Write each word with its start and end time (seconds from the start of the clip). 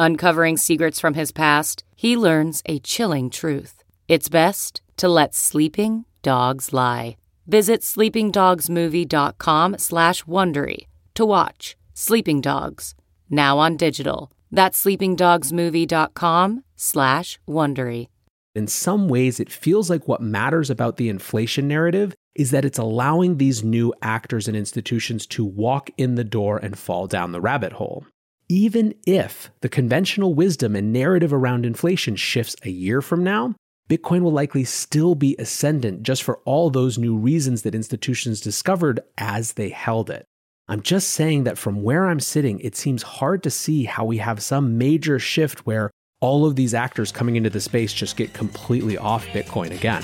Uncovering 0.00 0.56
secrets 0.56 1.00
from 1.00 1.14
his 1.14 1.32
past, 1.32 1.82
he 1.96 2.16
learns 2.16 2.62
a 2.66 2.78
chilling 2.78 3.28
truth. 3.30 3.82
It's 4.06 4.28
best 4.28 4.80
to 4.96 5.08
let 5.08 5.34
sleeping 5.34 6.04
dogs 6.22 6.72
lie. 6.72 7.16
Visit 7.48 7.80
sleepingdogsmovie.com 7.80 9.78
slash 9.78 10.22
Wondery 10.22 10.86
to 11.14 11.24
watch 11.26 11.76
Sleeping 11.94 12.40
Dogs, 12.40 12.94
now 13.28 13.58
on 13.58 13.76
digital. 13.76 14.30
That's 14.52 14.84
sleepingdogsmovie.com 14.84 16.64
slash 16.76 17.40
Wondery. 17.48 18.06
In 18.54 18.68
some 18.68 19.08
ways, 19.08 19.40
it 19.40 19.50
feels 19.50 19.90
like 19.90 20.06
what 20.06 20.20
matters 20.20 20.70
about 20.70 20.96
the 20.96 21.08
inflation 21.08 21.66
narrative 21.66 22.14
is 22.36 22.52
that 22.52 22.64
it's 22.64 22.78
allowing 22.78 23.38
these 23.38 23.64
new 23.64 23.92
actors 24.00 24.46
and 24.46 24.56
institutions 24.56 25.26
to 25.26 25.44
walk 25.44 25.90
in 25.96 26.14
the 26.14 26.22
door 26.22 26.58
and 26.58 26.78
fall 26.78 27.08
down 27.08 27.32
the 27.32 27.40
rabbit 27.40 27.72
hole 27.72 28.06
even 28.48 28.94
if 29.06 29.50
the 29.60 29.68
conventional 29.68 30.34
wisdom 30.34 30.74
and 30.74 30.92
narrative 30.92 31.32
around 31.32 31.66
inflation 31.66 32.16
shifts 32.16 32.56
a 32.64 32.70
year 32.70 33.02
from 33.02 33.22
now, 33.22 33.54
Bitcoin 33.90 34.22
will 34.22 34.32
likely 34.32 34.64
still 34.64 35.14
be 35.14 35.36
ascendant 35.38 36.02
just 36.02 36.22
for 36.22 36.38
all 36.44 36.70
those 36.70 36.98
new 36.98 37.16
reasons 37.16 37.62
that 37.62 37.74
institutions 37.74 38.40
discovered 38.40 39.00
as 39.18 39.54
they 39.54 39.68
held 39.68 40.08
it. 40.08 40.24
I'm 40.66 40.82
just 40.82 41.10
saying 41.10 41.44
that 41.44 41.58
from 41.58 41.82
where 41.82 42.06
I'm 42.06 42.20
sitting, 42.20 42.60
it 42.60 42.76
seems 42.76 43.02
hard 43.02 43.42
to 43.42 43.50
see 43.50 43.84
how 43.84 44.04
we 44.04 44.18
have 44.18 44.42
some 44.42 44.76
major 44.76 45.18
shift 45.18 45.66
where 45.66 45.90
all 46.20 46.44
of 46.46 46.56
these 46.56 46.74
actors 46.74 47.12
coming 47.12 47.36
into 47.36 47.50
the 47.50 47.60
space 47.60 47.92
just 47.92 48.16
get 48.16 48.34
completely 48.34 48.98
off 48.98 49.26
Bitcoin 49.28 49.70
again. 49.70 50.02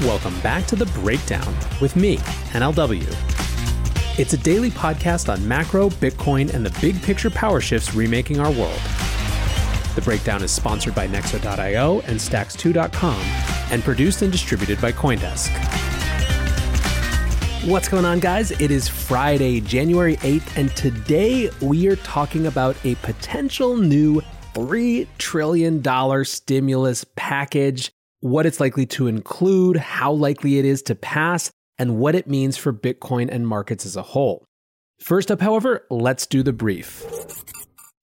Welcome 0.00 0.38
back 0.40 0.66
to 0.66 0.76
The 0.76 0.86
Breakdown 0.86 1.54
with 1.80 1.96
me, 1.96 2.16
NLW. 2.52 3.31
It's 4.18 4.34
a 4.34 4.36
daily 4.36 4.70
podcast 4.70 5.32
on 5.32 5.48
macro, 5.48 5.88
Bitcoin, 5.88 6.52
and 6.52 6.66
the 6.66 6.80
big 6.82 7.00
picture 7.02 7.30
power 7.30 7.62
shifts 7.62 7.94
remaking 7.94 8.40
our 8.40 8.50
world. 8.52 8.78
The 9.94 10.02
breakdown 10.04 10.42
is 10.42 10.50
sponsored 10.50 10.94
by 10.94 11.08
Nexo.io 11.08 12.00
and 12.00 12.20
Stacks2.com 12.20 13.18
and 13.72 13.82
produced 13.82 14.20
and 14.20 14.30
distributed 14.30 14.78
by 14.82 14.92
Coindesk. 14.92 15.48
What's 17.66 17.88
going 17.88 18.04
on, 18.04 18.20
guys? 18.20 18.50
It 18.50 18.70
is 18.70 18.86
Friday, 18.86 19.62
January 19.62 20.18
8th, 20.18 20.58
and 20.58 20.76
today 20.76 21.48
we 21.62 21.88
are 21.88 21.96
talking 21.96 22.46
about 22.46 22.76
a 22.84 22.96
potential 22.96 23.78
new 23.78 24.20
$3 24.52 25.06
trillion 25.16 25.82
stimulus 26.26 27.06
package, 27.16 27.90
what 28.20 28.44
it's 28.44 28.60
likely 28.60 28.84
to 28.84 29.06
include, 29.06 29.78
how 29.78 30.12
likely 30.12 30.58
it 30.58 30.66
is 30.66 30.82
to 30.82 30.94
pass, 30.94 31.50
and 31.82 31.98
what 31.98 32.14
it 32.14 32.28
means 32.28 32.56
for 32.56 32.72
Bitcoin 32.72 33.28
and 33.28 33.44
markets 33.44 33.84
as 33.84 33.96
a 33.96 34.02
whole. 34.02 34.46
First 35.00 35.32
up, 35.32 35.40
however, 35.40 35.84
let's 35.90 36.28
do 36.28 36.44
the 36.44 36.52
brief. 36.52 37.04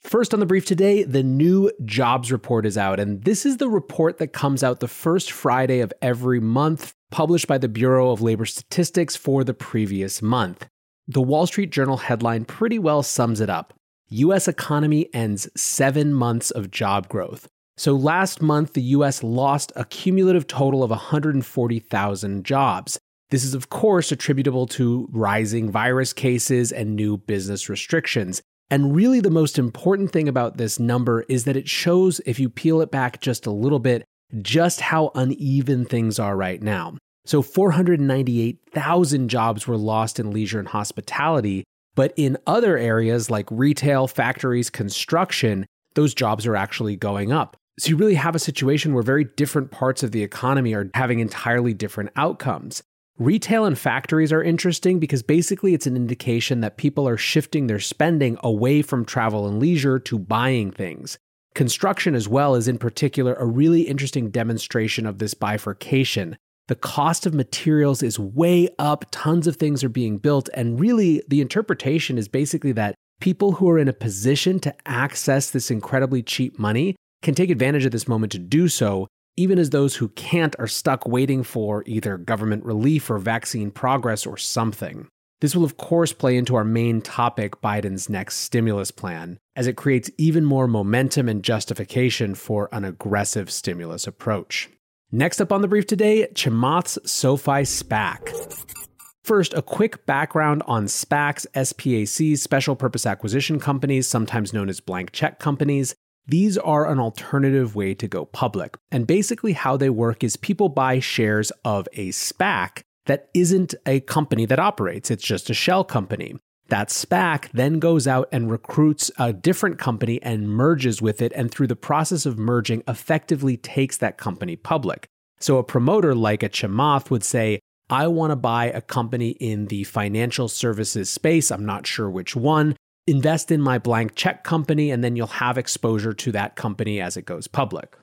First 0.02 0.34
on 0.34 0.42
the 0.42 0.46
brief 0.46 0.66
today, 0.66 1.04
the 1.04 1.24
new 1.24 1.72
jobs 1.86 2.30
report 2.30 2.66
is 2.66 2.78
out, 2.78 3.00
and 3.00 3.24
this 3.24 3.46
is 3.46 3.56
the 3.56 3.70
report 3.70 4.18
that 4.18 4.34
comes 4.34 4.66
out 4.66 4.82
the 4.82 4.90
first 4.90 5.32
Friday 5.32 5.80
of 5.80 5.94
every 6.02 6.42
month, 6.42 6.94
published 7.10 7.48
by 7.48 7.58
the 7.58 7.70
Bureau 7.70 8.12
of 8.12 8.22
Labor 8.22 8.46
Statistics 8.46 9.16
for 9.16 9.46
the 9.46 9.54
previous 9.54 10.22
month. 10.22 10.68
The 11.08 11.22
Wall 11.22 11.48
Street 11.48 11.72
Journal 11.72 11.96
headline 11.96 12.44
pretty 12.44 12.80
well 12.80 13.02
sums 13.02 13.40
it 13.40 13.50
up. 13.50 13.74
US 14.10 14.50
economy 14.50 15.08
ends 15.14 15.48
seven 15.56 16.14
months 16.14 16.52
of 16.52 16.70
job 16.70 17.08
growth. 17.08 17.48
So 17.78 17.94
last 17.96 18.42
month, 18.42 18.74
the 18.74 18.82
US 18.98 19.24
lost 19.24 19.72
a 19.78 19.86
cumulative 19.86 20.48
total 20.48 20.84
of 20.84 20.90
140,000 20.90 22.44
jobs. 22.44 23.00
This 23.32 23.44
is, 23.44 23.54
of 23.54 23.70
course, 23.70 24.12
attributable 24.12 24.66
to 24.68 25.08
rising 25.12 25.70
virus 25.70 26.14
cases 26.14 26.72
and 26.72 26.96
new 26.96 27.18
business 27.18 27.70
restrictions. 27.70 28.42
And 28.72 28.96
really, 28.96 29.20
the 29.20 29.30
most 29.30 29.60
important 29.60 30.12
thing 30.12 30.28
about 30.28 30.58
this 30.58 30.80
number 30.80 31.22
is 31.30 31.44
that 31.46 31.56
it 31.56 31.68
shows, 31.68 32.20
if 32.26 32.40
you 32.40 32.50
peel 32.50 32.82
it 32.82 32.92
back 32.92 33.22
just 33.22 33.46
a 33.46 33.52
little 33.52 33.80
bit, 33.80 34.04
just 34.42 34.82
how 34.82 35.12
uneven 35.16 35.86
things 35.86 36.18
are 36.20 36.36
right 36.36 36.62
now. 36.62 36.98
So, 37.26 37.42
498,000 37.42 39.30
jobs 39.30 39.68
were 39.68 39.78
lost 39.78 40.20
in 40.20 40.32
leisure 40.32 40.60
and 40.60 40.68
hospitality, 40.68 41.64
but 41.96 42.14
in 42.16 42.38
other 42.48 42.78
areas 42.78 43.30
like 43.30 43.46
retail, 43.52 44.08
factories, 44.08 44.72
construction, 44.72 45.68
those 45.94 46.14
jobs 46.16 46.48
are 46.48 46.56
actually 46.56 46.96
going 46.96 47.32
up. 47.32 47.58
So, 47.80 47.90
you 47.90 47.98
really 47.98 48.16
have 48.16 48.36
a 48.36 48.40
situation 48.40 48.94
where 48.94 49.04
very 49.04 49.26
different 49.26 49.70
parts 49.70 50.02
of 50.02 50.12
the 50.12 50.24
economy 50.24 50.74
are 50.74 50.90
having 50.96 51.20
entirely 51.20 51.76
different 51.76 52.12
outcomes. 52.16 52.82
Retail 53.20 53.66
and 53.66 53.78
factories 53.78 54.32
are 54.32 54.42
interesting 54.42 54.98
because 54.98 55.24
basically 55.24 55.74
it's 55.74 55.86
an 55.86 55.98
indication 55.98 56.62
that 56.62 56.78
people 56.78 57.06
are 57.06 57.18
shifting 57.18 57.68
their 57.68 57.78
spending 57.78 58.38
away 58.42 58.82
from 58.82 59.04
travel 59.04 59.46
and 59.46 59.60
leisure 59.60 60.00
to 60.00 60.18
buying 60.18 60.72
things. 60.72 61.18
Construction, 61.54 62.16
as 62.16 62.30
well, 62.30 62.56
is 62.56 62.70
in 62.70 62.78
particular 62.78 63.34
a 63.34 63.46
really 63.46 63.82
interesting 63.82 64.32
demonstration 64.32 65.06
of 65.06 65.18
this 65.18 65.34
bifurcation. 65.34 66.38
The 66.70 66.76
cost 66.76 67.26
of 67.26 67.34
materials 67.34 68.02
is 68.02 68.18
way 68.18 68.70
up, 68.80 69.04
tons 69.12 69.48
of 69.48 69.58
things 69.58 69.84
are 69.84 69.90
being 69.90 70.18
built, 70.18 70.48
and 70.54 70.80
really 70.80 71.22
the 71.28 71.42
interpretation 71.42 72.18
is 72.18 72.30
basically 72.30 72.72
that 72.74 72.96
people 73.20 73.52
who 73.52 73.70
are 73.70 73.80
in 73.80 73.90
a 73.90 73.94
position 73.94 74.62
to 74.62 74.74
access 74.86 75.50
this 75.50 75.70
incredibly 75.70 76.24
cheap 76.24 76.58
money 76.58 76.96
can 77.22 77.36
take 77.36 77.50
advantage 77.50 77.84
of 77.84 77.92
this 77.92 78.08
moment 78.08 78.32
to 78.32 78.40
do 78.40 78.70
so, 78.70 79.08
even 79.40 79.58
as 79.58 79.70
those 79.70 79.96
who 79.96 80.10
can't 80.10 80.54
are 80.60 80.68
stuck 80.68 81.08
waiting 81.08 81.44
for 81.44 81.82
either 81.86 82.18
government 82.18 82.66
relief 82.66 83.10
or 83.10 83.18
vaccine 83.18 83.72
progress 83.72 84.26
or 84.26 84.36
something. 84.36 85.08
This 85.40 85.56
will, 85.56 85.64
of 85.64 85.78
course, 85.78 86.12
play 86.12 86.36
into 86.36 86.58
our 86.58 86.66
main 86.66 87.00
topic 87.00 87.62
Biden's 87.62 88.10
next 88.10 88.36
stimulus 88.40 88.92
plan, 88.92 89.40
as 89.56 89.66
it 89.66 89.78
creates 89.78 90.12
even 90.18 90.44
more 90.44 90.68
momentum 90.68 91.30
and 91.30 91.42
justification 91.42 92.36
for 92.36 92.68
an 92.74 92.84
aggressive 92.84 93.50
stimulus 93.50 94.06
approach. 94.06 94.68
Next 95.10 95.40
up 95.40 95.54
on 95.54 95.62
the 95.62 95.70
brief 95.70 95.88
today 95.88 96.28
Chamath's 96.36 97.00
SoFi 97.10 97.64
SPAC. 97.64 98.76
First, 99.24 99.54
a 99.54 99.62
quick 99.62 100.06
background 100.06 100.64
on 100.66 100.88
SPACs, 100.88 101.46
SPACs, 101.56 102.40
special 102.40 102.76
purpose 102.76 103.06
acquisition 103.06 103.60
companies, 103.60 104.06
sometimes 104.06 104.52
known 104.52 104.68
as 104.68 104.82
blank 104.82 105.14
check 105.14 105.40
companies. 105.40 105.96
These 106.30 106.60
are 106.60 106.88
an 106.88 107.00
alternative 107.00 107.76
way 107.76 107.96
to 107.96 108.08
go 108.08 108.26
public. 108.26 108.78
And 108.92 109.08
basically, 109.08 109.54
how 109.54 109.78
they 109.78 109.90
work 109.90 110.24
is 110.24 110.38
people 110.38 110.70
buy 110.70 111.00
shares 111.00 111.52
of 111.66 111.88
a 111.94 112.10
SPAC 112.10 112.84
that 113.08 113.30
isn't 113.34 113.74
a 113.88 114.02
company 114.02 114.46
that 114.46 114.60
operates, 114.60 115.10
it's 115.10 115.24
just 115.24 115.50
a 115.50 115.56
shell 115.56 115.84
company. 115.84 116.36
That 116.68 116.90
SPAC 116.90 117.50
then 117.52 117.80
goes 117.80 118.08
out 118.08 118.30
and 118.32 118.52
recruits 118.52 119.10
a 119.18 119.34
different 119.34 119.80
company 119.80 120.22
and 120.22 120.48
merges 120.48 121.02
with 121.02 121.20
it, 121.20 121.34
and 121.36 121.50
through 121.50 121.66
the 121.66 121.76
process 121.76 122.28
of 122.28 122.38
merging, 122.38 122.84
effectively 122.88 123.58
takes 123.58 123.98
that 123.98 124.20
company 124.20 124.56
public. 124.56 125.08
So, 125.40 125.58
a 125.58 125.64
promoter 125.64 126.14
like 126.14 126.44
a 126.44 126.50
Chamath 126.50 127.10
would 127.10 127.24
say, 127.24 127.60
I 127.90 128.06
want 128.06 128.30
to 128.30 128.36
buy 128.36 128.66
a 128.66 128.82
company 128.82 129.30
in 129.30 129.66
the 129.66 129.84
financial 129.84 130.48
services 130.48 131.10
space. 131.10 131.52
I'm 131.52 131.66
not 131.66 131.88
sure 131.88 132.08
which 132.08 132.36
one 132.36 132.76
invest 133.10 133.52
in 133.52 133.62
my 133.62 133.78
blank 133.78 134.16
check 134.16 134.44
company, 134.44 134.92
and 134.92 135.04
then 135.04 135.16
you'll 135.16 135.28
have 135.28 135.58
exposure 135.58 136.14
to 136.14 136.32
that 136.32 136.56
company 136.56 137.02
as 137.02 137.18
it 137.18 137.26
goes 137.26 137.48
public. 137.48 137.96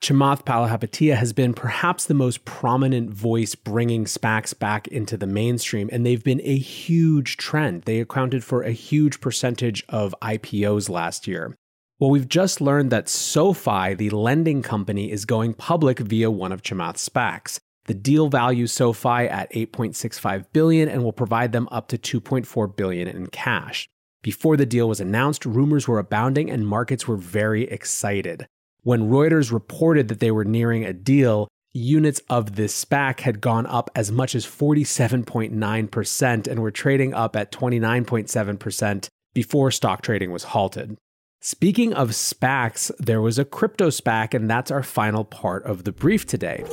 Chamath 0.00 0.44
Palihapitiya 0.44 1.16
has 1.16 1.32
been 1.32 1.52
perhaps 1.52 2.06
the 2.06 2.14
most 2.14 2.44
prominent 2.44 3.10
voice 3.10 3.56
bringing 3.56 4.04
SPACs 4.04 4.56
back 4.56 4.86
into 4.88 5.16
the 5.16 5.26
mainstream, 5.26 5.88
and 5.92 6.06
they've 6.06 6.22
been 6.22 6.40
a 6.44 6.56
huge 6.56 7.36
trend. 7.36 7.82
They 7.82 8.00
accounted 8.00 8.44
for 8.44 8.62
a 8.62 8.70
huge 8.70 9.20
percentage 9.20 9.84
of 9.88 10.14
IPOs 10.22 10.88
last 10.88 11.26
year. 11.26 11.56
Well, 11.98 12.10
we've 12.10 12.28
just 12.28 12.60
learned 12.60 12.92
that 12.92 13.08
SoFi, 13.08 13.94
the 13.94 14.10
lending 14.10 14.62
company, 14.62 15.10
is 15.10 15.24
going 15.24 15.54
public 15.54 15.98
via 15.98 16.30
one 16.30 16.52
of 16.52 16.62
Chamath's 16.62 17.08
SPACs. 17.08 17.58
The 17.86 17.94
deal 17.94 18.28
values 18.28 18.70
SoFi 18.70 19.26
at 19.26 19.52
8.65 19.52 20.44
billion 20.52 20.88
and 20.88 21.02
will 21.02 21.12
provide 21.12 21.50
them 21.50 21.68
up 21.72 21.88
to 21.88 21.98
2.4 21.98 22.76
billion 22.76 23.08
in 23.08 23.26
cash. 23.28 23.88
Before 24.28 24.58
the 24.58 24.66
deal 24.66 24.86
was 24.86 25.00
announced, 25.00 25.46
rumors 25.46 25.88
were 25.88 25.98
abounding 25.98 26.50
and 26.50 26.68
markets 26.68 27.08
were 27.08 27.16
very 27.16 27.64
excited. 27.64 28.46
When 28.82 29.08
Reuters 29.08 29.50
reported 29.50 30.08
that 30.08 30.20
they 30.20 30.30
were 30.30 30.44
nearing 30.44 30.84
a 30.84 30.92
deal, 30.92 31.48
units 31.72 32.20
of 32.28 32.54
this 32.54 32.84
SPAC 32.84 33.20
had 33.20 33.40
gone 33.40 33.64
up 33.64 33.88
as 33.94 34.12
much 34.12 34.34
as 34.34 34.44
47.9% 34.44 36.46
and 36.46 36.60
were 36.60 36.70
trading 36.70 37.14
up 37.14 37.36
at 37.36 37.50
29.7% 37.52 39.08
before 39.32 39.70
stock 39.70 40.02
trading 40.02 40.30
was 40.30 40.44
halted. 40.44 40.98
Speaking 41.40 41.94
of 41.94 42.10
SPACs, 42.10 42.90
there 42.98 43.22
was 43.22 43.38
a 43.38 43.46
crypto 43.46 43.88
SPAC, 43.88 44.34
and 44.34 44.50
that's 44.50 44.70
our 44.70 44.82
final 44.82 45.24
part 45.24 45.64
of 45.64 45.84
the 45.84 45.92
brief 45.92 46.26
today. 46.26 46.64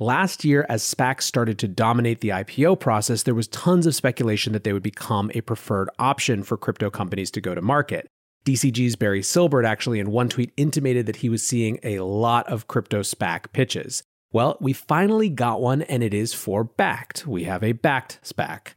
Last 0.00 0.44
year, 0.44 0.66
as 0.68 0.82
SPACs 0.82 1.22
started 1.22 1.56
to 1.60 1.68
dominate 1.68 2.20
the 2.20 2.30
IPO 2.30 2.80
process, 2.80 3.22
there 3.22 3.34
was 3.34 3.46
tons 3.46 3.86
of 3.86 3.94
speculation 3.94 4.52
that 4.52 4.64
they 4.64 4.72
would 4.72 4.82
become 4.82 5.30
a 5.34 5.40
preferred 5.40 5.88
option 6.00 6.42
for 6.42 6.56
crypto 6.56 6.90
companies 6.90 7.30
to 7.30 7.40
go 7.40 7.54
to 7.54 7.62
market. 7.62 8.08
DCG's 8.44 8.96
Barry 8.96 9.20
Silbert 9.20 9.64
actually, 9.64 10.00
in 10.00 10.10
one 10.10 10.28
tweet, 10.28 10.52
intimated 10.56 11.06
that 11.06 11.16
he 11.16 11.28
was 11.28 11.46
seeing 11.46 11.78
a 11.84 12.00
lot 12.00 12.44
of 12.48 12.66
crypto 12.66 13.02
SPAC 13.02 13.52
pitches. 13.52 14.02
Well, 14.32 14.58
we 14.60 14.72
finally 14.72 15.28
got 15.28 15.60
one, 15.60 15.82
and 15.82 16.02
it 16.02 16.12
is 16.12 16.34
for 16.34 16.64
Bakkt. 16.64 17.24
We 17.24 17.44
have 17.44 17.62
a 17.62 17.72
Bakkt 17.72 18.18
SPAC. 18.22 18.74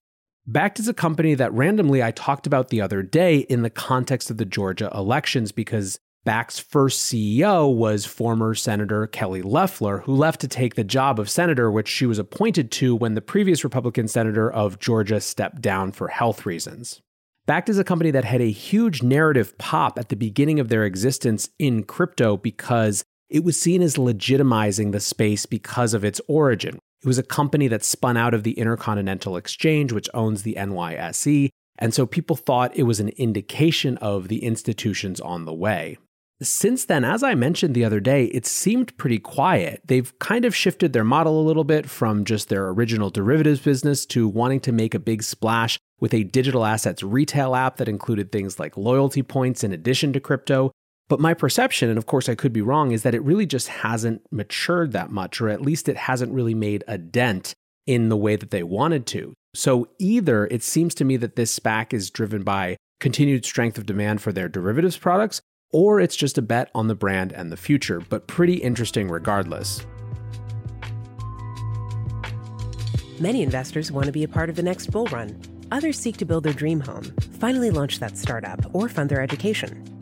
Bakkt 0.48 0.80
is 0.80 0.88
a 0.88 0.94
company 0.94 1.34
that 1.34 1.52
randomly 1.52 2.04
I 2.04 2.12
talked 2.12 2.46
about 2.46 2.70
the 2.70 2.80
other 2.80 3.02
day 3.02 3.40
in 3.40 3.64
the 3.64 3.72
context 3.72 4.30
of 4.30 4.38
the 4.38 4.46
Georgia 4.46 4.92
elections 4.94 5.52
because 5.52 6.00
Bakkt's 6.28 6.60
first 6.60 7.10
CEO 7.10 7.74
was 7.74 8.06
former 8.06 8.54
Senator 8.54 9.08
Kelly 9.08 9.42
Loeffler, 9.42 10.00
who 10.00 10.14
left 10.14 10.42
to 10.42 10.50
take 10.50 10.76
the 10.76 10.84
job 10.84 11.22
of 11.22 11.30
senator, 11.30 11.72
which 11.72 11.88
she 11.88 12.06
was 12.06 12.20
appointed 12.20 12.70
to 12.72 12.94
when 12.94 13.14
the 13.14 13.22
previous 13.22 13.64
Republican 13.64 14.10
senator 14.10 14.52
of 14.52 14.78
Georgia 14.78 15.22
stepped 15.22 15.62
down 15.62 15.94
for 15.94 16.10
health 16.10 16.46
reasons. 16.46 17.02
Bakkt 17.48 17.70
is 17.70 17.80
a 17.80 17.86
company 17.86 18.12
that 18.12 18.26
had 18.26 18.42
a 18.42 18.52
huge 18.52 19.02
narrative 19.02 19.58
pop 19.58 19.98
at 19.98 20.10
the 20.10 20.18
beginning 20.18 20.60
of 20.60 20.68
their 20.68 20.84
existence 20.84 21.48
in 21.60 21.84
crypto 21.84 22.36
because 22.36 23.06
it 23.30 23.46
was 23.46 23.58
seen 23.58 23.82
as 23.82 23.96
legitimizing 23.96 24.92
the 24.92 25.00
space 25.00 25.46
because 25.46 25.94
of 25.94 26.04
its 26.04 26.20
origin. 26.28 26.78
It 27.04 27.08
was 27.08 27.18
a 27.18 27.24
company 27.24 27.70
that 27.70 27.86
spun 27.86 28.18
out 28.18 28.34
of 28.34 28.44
the 28.44 28.60
Intercontinental 28.60 29.38
Exchange, 29.38 29.94
which 29.94 30.10
owns 30.14 30.44
the 30.44 30.56
NYSE, 30.60 31.52
and 31.80 31.94
so 31.94 32.06
people 32.06 32.36
thought 32.36 32.76
it 32.76 32.84
was 32.84 33.00
an 33.00 33.10
indication 33.16 33.96
of 34.00 34.28
the 34.28 34.44
institutions 34.44 35.22
on 35.22 35.46
the 35.46 35.54
way. 35.54 35.98
Since 36.40 36.86
then, 36.86 37.04
as 37.04 37.24
I 37.24 37.34
mentioned 37.34 37.74
the 37.74 37.86
other 37.86 38.00
day, 38.00 38.26
it 38.26 38.46
seemed 38.46 38.96
pretty 38.98 39.18
quiet. 39.18 39.82
They've 39.86 40.18
kind 40.20 40.46
of 40.46 40.56
shifted 40.56 40.94
their 40.94 41.04
model 41.04 41.42
a 41.42 41.48
little 41.48 41.64
bit 41.64 41.90
from 41.90 42.26
just 42.26 42.50
their 42.50 42.70
original 42.70 43.10
derivatives 43.10 43.60
business 43.60 44.06
to 44.08 44.28
wanting 44.28 44.60
to 44.62 44.72
make 44.72 44.94
a 44.94 45.00
big 45.00 45.24
splash 45.24 45.80
with 46.00 46.14
a 46.14 46.26
digital 46.26 46.64
assets 46.64 47.02
retail 47.02 47.56
app 47.56 47.78
that 47.78 47.90
included 47.90 48.32
things 48.32 48.60
like 48.60 48.78
loyalty 48.78 49.24
points 49.24 49.64
in 49.64 49.74
addition 49.74 50.14
to 50.14 50.20
crypto. 50.20 50.72
But 51.10 51.20
my 51.20 51.34
perception, 51.34 51.90
and 51.90 51.98
of 51.98 52.06
course 52.06 52.30
I 52.30 52.36
could 52.36 52.54
be 52.54 52.62
wrong, 52.62 52.92
is 52.92 53.02
that 53.02 53.16
it 53.16 53.24
really 53.24 53.48
just 53.48 53.68
hasn't 53.70 54.22
matured 54.32 54.92
that 54.92 55.10
much, 55.10 55.42
or 55.42 55.50
at 55.50 55.62
least 55.62 55.90
it 55.90 55.98
hasn't 55.98 56.34
really 56.34 56.54
made 56.54 56.84
a 56.88 57.00
dent 57.00 57.56
in 57.88 58.10
the 58.10 58.18
way 58.18 58.36
that 58.36 58.52
they 58.52 58.62
wanted 58.62 59.08
to. 59.08 59.34
So 59.56 59.88
either 59.98 60.46
it 60.48 60.62
seems 60.62 60.94
to 60.96 61.06
me 61.06 61.18
that 61.18 61.36
this 61.36 61.58
SPAC 61.58 61.94
is 61.94 62.12
driven 62.12 62.44
by 62.44 62.78
continued 63.00 63.44
strength 63.44 63.80
of 63.80 63.88
demand 63.88 64.22
for 64.22 64.32
their 64.32 64.50
derivatives 64.50 64.98
products, 64.98 65.42
or 65.72 66.00
it's 66.00 66.16
just 66.16 66.38
a 66.38 66.42
bet 66.42 66.70
on 66.74 66.88
the 66.88 66.96
brand 66.96 67.32
and 67.32 67.52
the 67.52 67.58
future, 67.58 68.00
but 68.00 68.28
pretty 68.28 68.56
interesting 68.56 69.10
regardless. 69.10 69.86
Many 73.20 73.42
investors 73.42 73.92
want 73.92 74.06
to 74.06 74.12
be 74.12 74.24
a 74.24 74.28
part 74.28 74.50
of 74.50 74.56
the 74.56 74.64
next 74.64 74.88
bull 74.92 75.06
run. 75.08 75.42
Others 75.72 76.00
seek 76.00 76.18
to 76.18 76.26
build 76.26 76.44
their 76.44 76.54
dream 76.54 76.80
home, 76.80 77.04
finally 77.40 77.72
launch 77.72 78.00
that 78.00 78.18
startup, 78.18 78.74
or 78.74 78.88
fund 78.88 79.10
their 79.10 79.22
education. 79.22 79.97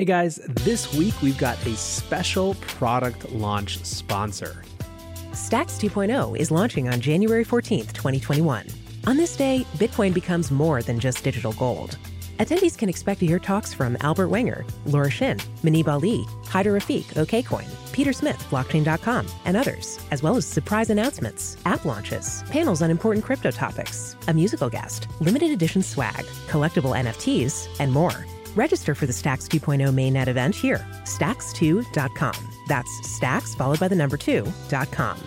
Hey 0.00 0.06
guys, 0.06 0.36
this 0.64 0.94
week 0.94 1.12
we've 1.20 1.36
got 1.36 1.62
a 1.66 1.76
special 1.76 2.54
product 2.54 3.30
launch 3.32 3.84
sponsor. 3.84 4.62
Stacks 5.34 5.74
2.0 5.74 6.38
is 6.38 6.50
launching 6.50 6.88
on 6.88 7.02
January 7.02 7.44
14th, 7.44 7.92
2021. 7.92 8.66
On 9.06 9.16
this 9.18 9.36
day, 9.36 9.66
Bitcoin 9.74 10.14
becomes 10.14 10.50
more 10.50 10.80
than 10.80 10.98
just 10.98 11.22
digital 11.22 11.52
gold. 11.52 11.98
Attendees 12.38 12.78
can 12.78 12.88
expect 12.88 13.20
to 13.20 13.26
hear 13.26 13.38
talks 13.38 13.74
from 13.74 13.98
Albert 14.00 14.28
Wenger, 14.28 14.64
Laura 14.86 15.10
Shin, 15.10 15.36
Muneeb 15.62 15.86
Ali, 15.86 16.24
Haider 16.44 16.72
Rafique, 16.74 17.12
OKCoin, 17.22 17.68
Peter 17.92 18.14
Smith, 18.14 18.42
Blockchain.com, 18.48 19.26
and 19.44 19.54
others, 19.54 19.98
as 20.10 20.22
well 20.22 20.34
as 20.34 20.46
surprise 20.46 20.88
announcements, 20.88 21.58
app 21.66 21.84
launches, 21.84 22.42
panels 22.48 22.80
on 22.80 22.90
important 22.90 23.22
crypto 23.22 23.50
topics, 23.50 24.16
a 24.28 24.32
musical 24.32 24.70
guest, 24.70 25.08
limited 25.20 25.50
edition 25.50 25.82
swag, 25.82 26.24
collectible 26.48 26.98
NFTs, 26.98 27.68
and 27.78 27.92
more. 27.92 28.24
Register 28.56 28.94
for 28.94 29.06
the 29.06 29.12
Stacks 29.12 29.46
2.0 29.46 29.92
mainnet 29.94 30.28
event 30.28 30.54
here, 30.54 30.86
stacks2.com. 31.04 32.52
That's 32.68 33.08
stacks 33.08 33.54
followed 33.54 33.80
by 33.80 33.88
the 33.88 33.96
number 33.96 34.16
2.com. 34.16 35.18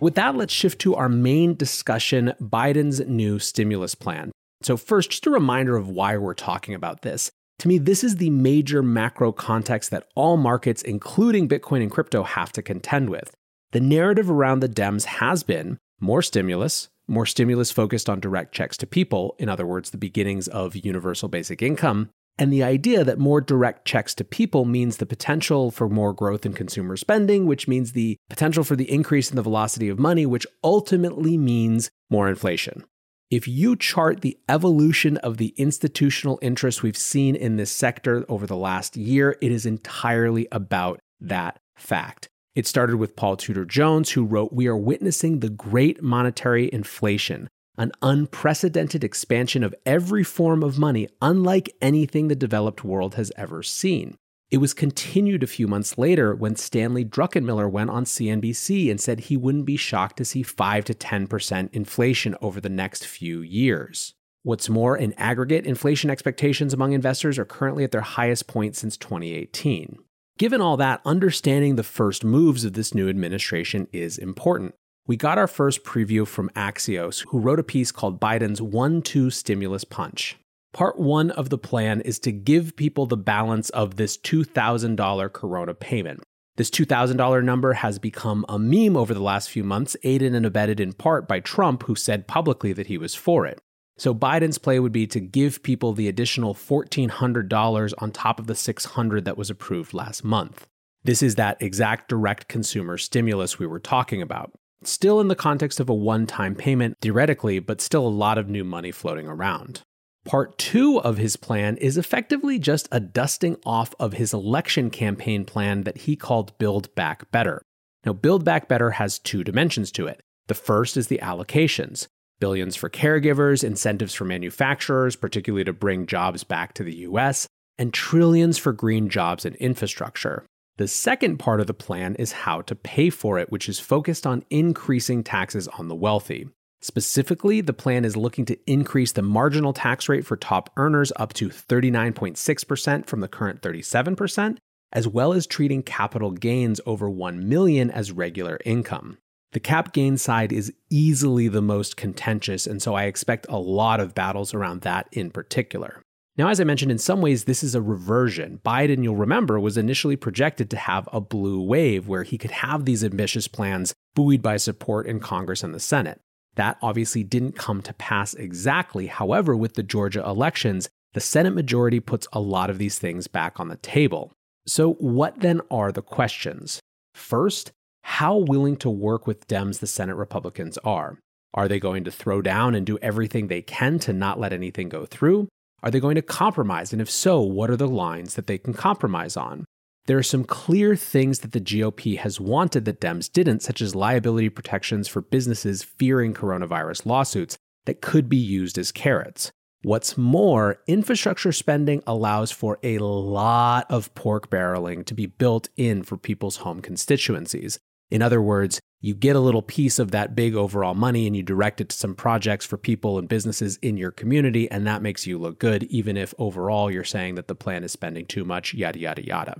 With 0.00 0.16
that, 0.16 0.34
let's 0.36 0.52
shift 0.52 0.80
to 0.80 0.94
our 0.94 1.08
main 1.08 1.54
discussion 1.54 2.34
Biden's 2.40 3.00
new 3.00 3.38
stimulus 3.38 3.94
plan. 3.94 4.32
So, 4.62 4.76
first, 4.76 5.10
just 5.10 5.26
a 5.26 5.30
reminder 5.30 5.76
of 5.76 5.88
why 5.88 6.16
we're 6.16 6.34
talking 6.34 6.74
about 6.74 7.02
this. 7.02 7.30
To 7.60 7.68
me, 7.68 7.78
this 7.78 8.02
is 8.02 8.16
the 8.16 8.30
major 8.30 8.82
macro 8.82 9.32
context 9.32 9.90
that 9.90 10.06
all 10.14 10.36
markets, 10.36 10.82
including 10.82 11.48
Bitcoin 11.48 11.82
and 11.82 11.90
crypto, 11.90 12.22
have 12.22 12.52
to 12.52 12.62
contend 12.62 13.08
with. 13.08 13.34
The 13.72 13.80
narrative 13.80 14.30
around 14.30 14.60
the 14.60 14.68
Dems 14.68 15.04
has 15.04 15.42
been 15.42 15.78
more 16.00 16.22
stimulus, 16.22 16.88
more 17.06 17.26
stimulus 17.26 17.70
focused 17.70 18.08
on 18.08 18.20
direct 18.20 18.54
checks 18.54 18.76
to 18.78 18.86
people, 18.86 19.34
in 19.38 19.48
other 19.48 19.66
words, 19.66 19.90
the 19.90 19.98
beginnings 19.98 20.48
of 20.48 20.76
universal 20.76 21.28
basic 21.28 21.62
income, 21.62 22.10
and 22.38 22.52
the 22.52 22.64
idea 22.64 23.04
that 23.04 23.18
more 23.18 23.40
direct 23.40 23.84
checks 23.84 24.14
to 24.16 24.24
people 24.24 24.64
means 24.64 24.96
the 24.96 25.06
potential 25.06 25.70
for 25.70 25.88
more 25.88 26.12
growth 26.12 26.44
in 26.44 26.52
consumer 26.52 26.96
spending, 26.96 27.46
which 27.46 27.68
means 27.68 27.92
the 27.92 28.16
potential 28.28 28.64
for 28.64 28.74
the 28.74 28.90
increase 28.90 29.30
in 29.30 29.36
the 29.36 29.42
velocity 29.42 29.88
of 29.88 29.98
money, 29.98 30.26
which 30.26 30.46
ultimately 30.64 31.38
means 31.38 31.90
more 32.10 32.28
inflation. 32.28 32.84
If 33.30 33.46
you 33.48 33.76
chart 33.76 34.20
the 34.20 34.36
evolution 34.48 35.16
of 35.18 35.38
the 35.38 35.54
institutional 35.56 36.38
interest 36.42 36.82
we've 36.82 36.96
seen 36.96 37.36
in 37.36 37.56
this 37.56 37.70
sector 37.70 38.24
over 38.28 38.46
the 38.46 38.56
last 38.56 38.96
year, 38.96 39.36
it 39.40 39.52
is 39.52 39.64
entirely 39.64 40.48
about 40.50 41.00
that 41.20 41.58
fact. 41.76 42.28
It 42.54 42.68
started 42.68 42.98
with 42.98 43.16
Paul 43.16 43.36
Tudor 43.36 43.64
Jones, 43.64 44.12
who 44.12 44.24
wrote 44.24 44.52
We 44.52 44.68
are 44.68 44.76
witnessing 44.76 45.40
the 45.40 45.50
great 45.50 46.02
monetary 46.04 46.72
inflation, 46.72 47.48
an 47.76 47.90
unprecedented 48.00 49.02
expansion 49.02 49.64
of 49.64 49.74
every 49.84 50.22
form 50.22 50.62
of 50.62 50.78
money, 50.78 51.08
unlike 51.20 51.74
anything 51.82 52.28
the 52.28 52.36
developed 52.36 52.84
world 52.84 53.16
has 53.16 53.32
ever 53.36 53.64
seen. 53.64 54.16
It 54.52 54.58
was 54.58 54.72
continued 54.72 55.42
a 55.42 55.48
few 55.48 55.66
months 55.66 55.98
later 55.98 56.32
when 56.32 56.54
Stanley 56.54 57.04
Druckenmiller 57.04 57.68
went 57.68 57.90
on 57.90 58.04
CNBC 58.04 58.88
and 58.88 59.00
said 59.00 59.20
he 59.20 59.36
wouldn't 59.36 59.66
be 59.66 59.76
shocked 59.76 60.16
to 60.18 60.24
see 60.24 60.44
5 60.44 60.84
to 60.84 60.94
10% 60.94 61.70
inflation 61.72 62.36
over 62.40 62.60
the 62.60 62.68
next 62.68 63.04
few 63.04 63.40
years. 63.40 64.14
What's 64.44 64.68
more, 64.68 64.96
in 64.96 65.12
aggregate, 65.14 65.66
inflation 65.66 66.08
expectations 66.08 66.72
among 66.72 66.92
investors 66.92 67.36
are 67.36 67.44
currently 67.44 67.82
at 67.82 67.90
their 67.90 68.02
highest 68.02 68.46
point 68.46 68.76
since 68.76 68.96
2018. 68.96 69.98
Given 70.36 70.60
all 70.60 70.76
that, 70.78 71.00
understanding 71.04 71.76
the 71.76 71.84
first 71.84 72.24
moves 72.24 72.64
of 72.64 72.72
this 72.72 72.92
new 72.92 73.08
administration 73.08 73.86
is 73.92 74.18
important. 74.18 74.74
We 75.06 75.16
got 75.16 75.38
our 75.38 75.46
first 75.46 75.84
preview 75.84 76.26
from 76.26 76.50
Axios, 76.56 77.24
who 77.28 77.38
wrote 77.38 77.60
a 77.60 77.64
piece 77.64 77.92
called 77.92 78.20
Biden's 78.20 78.60
1 78.60 79.02
2 79.02 79.30
Stimulus 79.30 79.84
Punch. 79.84 80.36
Part 80.72 80.98
one 80.98 81.30
of 81.30 81.50
the 81.50 81.58
plan 81.58 82.00
is 82.00 82.18
to 82.20 82.32
give 82.32 82.74
people 82.74 83.06
the 83.06 83.16
balance 83.16 83.70
of 83.70 83.94
this 83.94 84.16
$2,000 84.18 85.32
Corona 85.32 85.72
payment. 85.72 86.24
This 86.56 86.70
$2,000 86.70 87.44
number 87.44 87.74
has 87.74 88.00
become 88.00 88.44
a 88.48 88.58
meme 88.58 88.96
over 88.96 89.14
the 89.14 89.22
last 89.22 89.50
few 89.50 89.62
months, 89.62 89.96
aided 90.02 90.34
and 90.34 90.44
abetted 90.44 90.80
in 90.80 90.94
part 90.94 91.28
by 91.28 91.38
Trump, 91.38 91.84
who 91.84 91.94
said 91.94 92.26
publicly 92.26 92.72
that 92.72 92.88
he 92.88 92.98
was 92.98 93.14
for 93.14 93.46
it. 93.46 93.60
So 93.96 94.14
Biden's 94.14 94.58
play 94.58 94.80
would 94.80 94.92
be 94.92 95.06
to 95.08 95.20
give 95.20 95.62
people 95.62 95.92
the 95.92 96.08
additional 96.08 96.54
$1,400 96.54 97.94
on 97.98 98.10
top 98.10 98.40
of 98.40 98.46
the 98.46 98.54
600 98.54 99.24
that 99.24 99.38
was 99.38 99.50
approved 99.50 99.94
last 99.94 100.24
month. 100.24 100.66
This 101.04 101.22
is 101.22 101.36
that 101.36 101.60
exact 101.60 102.08
direct 102.08 102.48
consumer 102.48 102.98
stimulus 102.98 103.58
we 103.58 103.66
were 103.66 103.78
talking 103.78 104.20
about. 104.20 104.52
Still 104.82 105.20
in 105.20 105.28
the 105.28 105.36
context 105.36 105.80
of 105.80 105.88
a 105.88 105.94
one 105.94 106.26
time 106.26 106.54
payment, 106.54 106.96
theoretically, 107.00 107.58
but 107.58 107.80
still 107.80 108.06
a 108.06 108.08
lot 108.08 108.38
of 108.38 108.48
new 108.48 108.64
money 108.64 108.90
floating 108.90 109.28
around. 109.28 109.82
Part 110.24 110.58
two 110.58 110.98
of 111.00 111.18
his 111.18 111.36
plan 111.36 111.76
is 111.76 111.98
effectively 111.98 112.58
just 112.58 112.88
a 112.90 113.00
dusting 113.00 113.58
off 113.64 113.94
of 114.00 114.14
his 114.14 114.32
election 114.32 114.90
campaign 114.90 115.44
plan 115.44 115.82
that 115.82 115.98
he 115.98 116.16
called 116.16 116.56
Build 116.58 116.94
Back 116.94 117.30
Better. 117.30 117.62
Now, 118.06 118.14
Build 118.14 118.44
Back 118.44 118.66
Better 118.66 118.92
has 118.92 119.18
two 119.18 119.44
dimensions 119.44 119.92
to 119.92 120.06
it. 120.06 120.22
The 120.48 120.54
first 120.54 120.96
is 120.96 121.08
the 121.08 121.20
allocations 121.22 122.08
billions 122.40 122.76
for 122.76 122.90
caregivers, 122.90 123.64
incentives 123.64 124.14
for 124.14 124.24
manufacturers, 124.24 125.16
particularly 125.16 125.64
to 125.64 125.72
bring 125.72 126.06
jobs 126.06 126.44
back 126.44 126.74
to 126.74 126.84
the 126.84 126.96
US, 126.96 127.46
and 127.78 127.92
trillions 127.92 128.58
for 128.58 128.72
green 128.72 129.08
jobs 129.08 129.44
and 129.44 129.56
infrastructure. 129.56 130.44
The 130.76 130.88
second 130.88 131.38
part 131.38 131.60
of 131.60 131.68
the 131.68 131.74
plan 131.74 132.16
is 132.16 132.32
how 132.32 132.62
to 132.62 132.74
pay 132.74 133.08
for 133.08 133.38
it, 133.38 133.52
which 133.52 133.68
is 133.68 133.78
focused 133.78 134.26
on 134.26 134.44
increasing 134.50 135.22
taxes 135.22 135.68
on 135.68 135.88
the 135.88 135.94
wealthy. 135.94 136.48
Specifically, 136.82 137.60
the 137.60 137.72
plan 137.72 138.04
is 138.04 138.16
looking 138.16 138.44
to 138.46 138.58
increase 138.70 139.12
the 139.12 139.22
marginal 139.22 139.72
tax 139.72 140.08
rate 140.08 140.26
for 140.26 140.36
top 140.36 140.70
earners 140.76 141.12
up 141.16 141.32
to 141.34 141.48
39.6% 141.48 143.06
from 143.06 143.20
the 143.20 143.28
current 143.28 143.62
37%, 143.62 144.58
as 144.92 145.08
well 145.08 145.32
as 145.32 145.46
treating 145.46 145.82
capital 145.82 146.30
gains 146.30 146.80
over 146.84 147.08
1 147.08 147.48
million 147.48 147.90
as 147.90 148.12
regular 148.12 148.58
income. 148.64 149.18
The 149.54 149.60
cap 149.60 149.92
gain 149.92 150.18
side 150.18 150.52
is 150.52 150.72
easily 150.90 151.46
the 151.46 151.62
most 151.62 151.96
contentious, 151.96 152.66
and 152.66 152.82
so 152.82 152.94
I 152.94 153.04
expect 153.04 153.46
a 153.48 153.56
lot 153.56 154.00
of 154.00 154.12
battles 154.12 154.52
around 154.52 154.80
that 154.80 155.08
in 155.12 155.30
particular. 155.30 156.02
Now, 156.36 156.48
as 156.48 156.60
I 156.60 156.64
mentioned, 156.64 156.90
in 156.90 156.98
some 156.98 157.20
ways, 157.20 157.44
this 157.44 157.62
is 157.62 157.76
a 157.76 157.80
reversion. 157.80 158.58
Biden, 158.64 159.04
you'll 159.04 159.14
remember, 159.14 159.60
was 159.60 159.76
initially 159.76 160.16
projected 160.16 160.70
to 160.70 160.76
have 160.76 161.08
a 161.12 161.20
blue 161.20 161.62
wave 161.62 162.08
where 162.08 162.24
he 162.24 162.36
could 162.36 162.50
have 162.50 162.84
these 162.84 163.04
ambitious 163.04 163.46
plans 163.46 163.94
buoyed 164.16 164.42
by 164.42 164.56
support 164.56 165.06
in 165.06 165.20
Congress 165.20 165.62
and 165.62 165.72
the 165.72 165.78
Senate. 165.78 166.20
That 166.56 166.76
obviously 166.82 167.22
didn't 167.22 167.52
come 167.52 167.80
to 167.82 167.94
pass 167.94 168.34
exactly. 168.34 169.06
However, 169.06 169.54
with 169.54 169.74
the 169.74 169.84
Georgia 169.84 170.28
elections, 170.28 170.88
the 171.12 171.20
Senate 171.20 171.54
majority 171.54 172.00
puts 172.00 172.26
a 172.32 172.40
lot 172.40 172.70
of 172.70 172.78
these 172.78 172.98
things 172.98 173.28
back 173.28 173.60
on 173.60 173.68
the 173.68 173.76
table. 173.76 174.32
So, 174.66 174.94
what 174.94 175.38
then 175.38 175.60
are 175.70 175.92
the 175.92 176.02
questions? 176.02 176.80
First, 177.14 177.70
how 178.04 178.36
willing 178.36 178.76
to 178.76 178.90
work 178.90 179.26
with 179.26 179.48
Dems 179.48 179.80
the 179.80 179.86
Senate 179.86 180.14
Republicans 180.14 180.78
are. 180.84 181.18
Are 181.52 181.66
they 181.66 181.80
going 181.80 182.04
to 182.04 182.10
throw 182.10 182.42
down 182.42 182.74
and 182.74 182.86
do 182.86 182.98
everything 182.98 183.48
they 183.48 183.62
can 183.62 183.98
to 184.00 184.12
not 184.12 184.38
let 184.38 184.52
anything 184.52 184.88
go 184.88 185.06
through? 185.06 185.48
Are 185.82 185.90
they 185.90 186.00
going 186.00 186.14
to 186.14 186.22
compromise? 186.22 186.92
And 186.92 187.02
if 187.02 187.10
so, 187.10 187.40
what 187.40 187.70
are 187.70 187.76
the 187.76 187.88
lines 187.88 188.34
that 188.34 188.46
they 188.46 188.58
can 188.58 188.72
compromise 188.72 189.36
on? 189.36 189.64
There 190.06 190.18
are 190.18 190.22
some 190.22 190.44
clear 190.44 190.94
things 190.96 191.40
that 191.40 191.52
the 191.52 191.60
GOP 191.60 192.18
has 192.18 192.38
wanted 192.38 192.84
that 192.84 193.00
Dems 193.00 193.32
didn't, 193.32 193.62
such 193.62 193.80
as 193.80 193.94
liability 193.94 194.50
protections 194.50 195.08
for 195.08 195.22
businesses 195.22 195.82
fearing 195.82 196.34
coronavirus 196.34 197.06
lawsuits 197.06 197.56
that 197.86 198.02
could 198.02 198.28
be 198.28 198.36
used 198.36 198.76
as 198.76 198.92
carrots. 198.92 199.50
What's 199.82 200.16
more, 200.16 200.78
infrastructure 200.86 201.52
spending 201.52 202.02
allows 202.06 202.50
for 202.50 202.78
a 202.82 202.98
lot 202.98 203.90
of 203.90 204.14
pork 204.14 204.50
barreling 204.50 205.04
to 205.06 205.14
be 205.14 205.26
built 205.26 205.68
in 205.76 206.02
for 206.02 206.16
people's 206.16 206.58
home 206.58 206.80
constituencies. 206.80 207.78
In 208.10 208.22
other 208.22 208.40
words, 208.40 208.80
you 209.00 209.14
get 209.14 209.36
a 209.36 209.40
little 209.40 209.62
piece 209.62 209.98
of 209.98 210.12
that 210.12 210.34
big 210.34 210.54
overall 210.54 210.94
money 210.94 211.26
and 211.26 211.36
you 211.36 211.42
direct 211.42 211.80
it 211.80 211.90
to 211.90 211.96
some 211.96 212.14
projects 212.14 212.64
for 212.64 212.78
people 212.78 213.18
and 213.18 213.28
businesses 213.28 213.76
in 213.82 213.96
your 213.96 214.10
community, 214.10 214.70
and 214.70 214.86
that 214.86 215.02
makes 215.02 215.26
you 215.26 215.38
look 215.38 215.58
good, 215.58 215.82
even 215.84 216.16
if 216.16 216.32
overall 216.38 216.90
you're 216.90 217.04
saying 217.04 217.34
that 217.34 217.48
the 217.48 217.54
plan 217.54 217.84
is 217.84 217.92
spending 217.92 218.24
too 218.24 218.44
much, 218.44 218.72
yada, 218.72 218.98
yada, 218.98 219.24
yada. 219.24 219.56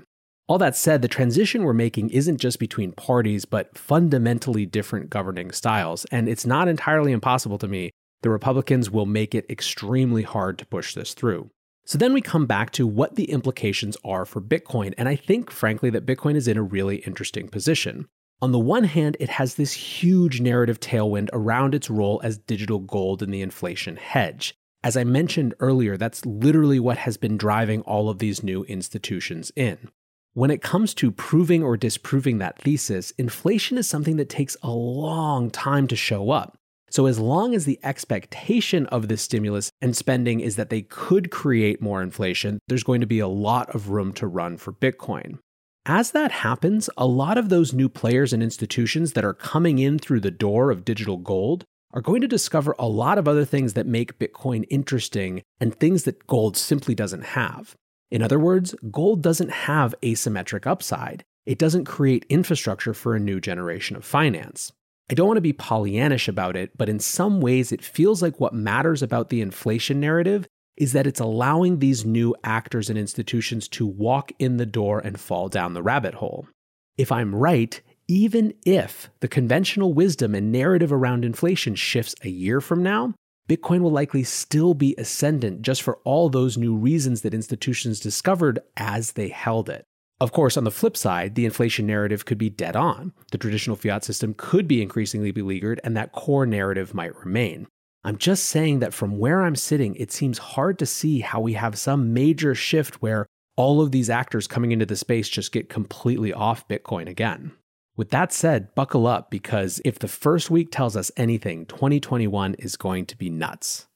All 0.47 0.59
that 0.59 0.77
said, 0.77 1.01
the 1.01 1.09
transition 1.09 1.65
we're 1.65 1.73
making 1.73 2.11
isn't 2.11 2.37
just 2.39 2.59
between 2.59 2.93
parties, 2.93 3.47
but 3.47 3.79
fundamentally 3.79 4.67
different 4.67 5.09
governing 5.09 5.51
styles. 5.53 6.05
And 6.07 6.29
it's 6.29 6.45
not 6.45 6.69
entirely 6.69 7.13
impossible 7.13 7.57
to 7.59 7.69
me. 7.69 7.91
The 8.23 8.31
Republicans 8.31 8.91
will 8.91 9.07
make 9.07 9.35
it 9.35 9.47
extremely 9.49 10.23
hard 10.23 10.59
to 10.59 10.67
push 10.67 10.95
this 10.95 11.15
through. 11.15 11.51
So 11.87 11.99
then 11.99 12.13
we 12.13 12.21
come 12.21 12.47
back 12.47 12.73
to 12.73 12.87
what 12.87 13.17
the 13.17 13.31
implications 13.31 13.97
are 14.05 14.25
for 14.25 14.41
Bitcoin. 14.41 14.95
And 14.97 15.09
I 15.09 15.17
think, 15.17 15.51
frankly, 15.51 15.91
that 15.91 16.07
Bitcoin 16.07 16.35
is 16.35 16.49
in 16.49 16.57
a 16.57 16.63
really 16.63 16.97
interesting 16.99 17.49
position. 17.49 18.07
On 18.45 18.53
the 18.53 18.59
one 18.59 18.85
hand, 18.85 19.17
it 19.21 19.31
has 19.31 19.55
this 19.55 19.73
huge 19.73 20.43
narrative 20.43 20.79
tailwind 20.79 21.31
around 21.33 21.75
its 21.75 21.89
role 21.89 22.21
as 22.23 22.37
digital 22.37 22.79
gold 22.79 23.23
in 23.23 23.31
the 23.31 23.41
inflation 23.41 23.97
hedge. 23.97 24.55
As 24.83 24.99
I 24.99 25.05
mentioned 25.05 25.55
earlier, 25.61 25.97
that's 25.97 26.27
literally 26.27 26.79
what 26.79 26.99
has 26.99 27.17
been 27.17 27.39
driving 27.39 27.81
all 27.85 28.11
of 28.11 28.19
these 28.19 28.43
new 28.43 28.63
institutions 28.65 29.51
in. 29.57 29.89
When 30.35 30.51
it 30.51 30.61
comes 30.61 30.93
to 30.97 31.11
proving 31.11 31.63
or 31.63 31.79
disproving 31.79 32.37
that 32.37 32.59
thesis, 32.59 33.13
inflation 33.13 33.79
is 33.79 33.89
something 33.89 34.19
that 34.19 34.29
takes 34.29 34.59
a 34.63 34.71
long 34.71 35.51
time 35.51 35.87
to 35.87 35.97
show 35.97 36.31
up. 36.31 36.59
So, 36.91 37.07
as 37.07 37.19
long 37.19 37.55
as 37.55 37.65
the 37.65 37.81
expectation 37.83 38.85
of 38.89 39.09
this 39.09 39.23
stimulus 39.23 39.73
and 39.81 39.97
spending 39.97 40.41
is 40.41 40.57
that 40.57 40.69
they 40.69 40.83
could 40.83 41.31
create 41.31 41.81
more 41.81 42.03
inflation, 42.03 42.59
there's 42.69 42.85
going 42.85 43.01
to 43.01 43.07
be 43.07 43.21
a 43.21 43.27
lot 43.27 43.75
of 43.75 43.89
room 43.89 44.13
to 44.13 44.27
run 44.27 44.59
for 44.59 44.71
Bitcoin. 44.71 45.39
As 45.87 46.13
that 46.13 46.33
happens, 46.33 46.89
a 46.97 47.07
lot 47.07 47.37
of 47.37 47.51
those 47.51 47.75
new 47.75 47.91
players 47.91 48.33
and 48.33 48.43
institutions 48.43 49.13
that 49.13 49.25
are 49.25 49.35
coming 49.35 49.79
in 49.79 49.99
through 49.99 50.21
the 50.21 50.31
door 50.31 50.71
of 50.71 50.83
digital 50.85 51.19
gold 51.19 51.65
are 51.93 52.01
going 52.01 52.23
to 52.23 52.27
discover 52.27 52.75
a 52.79 52.89
lot 52.89 53.19
of 53.19 53.29
other 53.29 53.45
things 53.45 53.75
that 53.75 53.87
make 53.87 54.19
Bitcoin 54.19 54.65
interesting 54.71 55.43
and 55.61 55.75
things 55.75 56.05
that 56.05 56.27
gold 56.27 56.57
simply 56.57 56.95
doesn't 56.95 57.25
have. 57.25 57.75
In 58.11 58.23
other 58.23 58.39
words, 58.39 58.75
gold 58.91 59.23
doesn't 59.23 59.51
have 59.51 59.95
asymmetric 60.03 60.67
upside. 60.67 61.23
It 61.45 61.59
doesn't 61.59 61.85
create 61.85 62.25
infrastructure 62.31 62.95
for 62.95 63.15
a 63.15 63.21
new 63.21 63.39
generation 63.39 63.95
of 63.95 64.07
finance. 64.07 64.73
I 65.11 65.15
don't 65.15 65.27
want 65.27 65.37
to 65.37 65.43
be 65.43 65.53
Pollyannish 65.53 66.29
about 66.29 66.57
it, 66.57 66.79
but 66.79 66.89
in 66.89 66.99
some 66.99 67.43
ways 67.43 67.73
it 67.73 67.85
feels 67.85 68.23
like 68.23 68.41
what 68.41 68.55
matters 68.55 69.03
about 69.03 69.29
the 69.29 69.43
inflation 69.43 70.01
narrative 70.01 70.47
is 70.77 70.93
that 70.93 71.07
it's 71.07 71.21
allowing 71.21 71.79
these 71.79 72.05
new 72.05 72.35
actors 72.43 72.91
and 72.91 72.99
institutions 72.99 73.69
to 73.69 73.87
walk 73.87 74.33
in 74.39 74.57
the 74.57 74.67
door 74.67 74.99
and 74.99 75.21
fall 75.21 75.49
down 75.49 75.75
the 75.75 75.83
rabbit 75.83 76.15
hole. 76.15 76.49
If 76.97 77.13
I'm 77.13 77.35
right, 77.35 77.81
even 78.09 78.55
if 78.67 79.11
the 79.21 79.29
conventional 79.29 79.95
wisdom 79.95 80.35
and 80.35 80.53
narrative 80.53 80.93
around 80.93 81.25
inflation 81.25 81.75
shifts 81.75 82.15
a 82.23 82.29
year 82.29 82.61
from 82.61 82.83
now, 82.83 83.15
Bitcoin 83.49 83.81
will 83.81 83.91
likely 83.91 84.25
still 84.25 84.75
be 84.75 84.95
ascendant 84.97 85.63
just 85.63 85.83
for 85.83 85.99
all 86.05 86.29
those 86.29 86.57
new 86.57 86.75
reasons 86.75 87.21
that 87.23 87.35
institutions 87.35 88.01
discovered 88.01 88.59
as 88.77 89.13
they 89.13 89.29
held 89.29 89.69
it. 89.69 89.85
Of 90.21 90.33
course, 90.33 90.57
on 90.57 90.65
the 90.65 90.71
flip 90.71 90.97
side, 90.97 91.35
the 91.35 91.45
inflation 91.45 91.87
narrative 91.87 92.25
could 92.25 92.39
be 92.39 92.49
dead 92.49 92.77
on. 92.77 93.13
The 93.33 93.39
traditional 93.39 93.77
fiat 93.77 94.05
system 94.05 94.35
could 94.35 94.67
be 94.67 94.81
increasingly 94.81 95.33
beleaguered, 95.33 95.81
and 95.85 95.97
that 95.97 96.13
core 96.13 96.47
narrative 96.47 96.95
might 96.95 97.15
remain. 97.17 97.67
I'm 98.05 98.19
just 98.19 98.47
saying 98.47 98.81
that 98.81 98.93
from 98.93 99.19
where 99.19 99.43
I'm 99.43 99.57
sitting, 99.57 99.95
it 99.97 100.13
seems 100.13 100.39
hard 100.39 100.79
to 100.79 100.87
see 100.87 101.21
how 101.21 101.41
we 101.41 101.55
have 101.55 101.79
some 101.79 102.13
major 102.13 102.55
shift 102.55 102.97
where 102.97 103.27
all 103.57 103.81
of 103.81 103.93
these 103.93 104.11
actors 104.11 104.47
coming 104.47 104.73
into 104.73 104.87
the 104.87 104.97
space 104.97 105.29
just 105.29 105.53
get 105.53 105.69
completely 105.69 106.33
off 106.33 106.69
Bitcoin 106.69 107.09
again. 107.09 107.53
With 107.97 108.11
that 108.11 108.33
said, 108.33 108.75
buckle 108.75 109.07
up 109.07 109.31
because 109.31 109.81
if 109.85 109.99
the 109.99 110.09
first 110.09 110.51
week 110.51 110.71
tells 110.71 110.97
us 110.97 111.13
anything, 111.17 111.65
2021 111.67 112.55
is 112.55 112.77
going 112.77 113.07
to 113.07 113.17
be 113.17 113.31
nuts. 113.31 113.87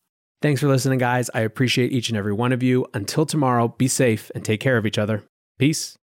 Thanks 0.41 0.61
for 0.61 0.69
listening, 0.69 1.01
guys. 1.01 1.29
I 1.35 1.41
appreciate 1.41 1.93
each 1.93 2.09
and 2.09 2.17
every 2.17 2.33
one 2.33 2.53
of 2.53 2.63
you. 2.63 2.87
Until 2.95 3.27
tomorrow, 3.27 3.69
be 3.69 3.89
safe 3.89 4.31
and 4.35 4.45
take 4.45 4.61
care 4.61 4.77
of 4.77 4.87
each 4.87 4.99
other. 4.99 5.25
Peace. 5.59 5.97